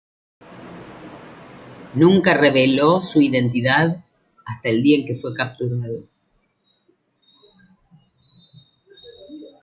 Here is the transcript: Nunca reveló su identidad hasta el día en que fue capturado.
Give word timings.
Nunca 1.93 2.33
reveló 2.33 3.03
su 3.03 3.21
identidad 3.21 4.03
hasta 4.47 4.69
el 4.69 4.81
día 4.81 4.97
en 4.97 5.05
que 5.05 5.15
fue 5.15 5.35
capturado. 5.35 6.07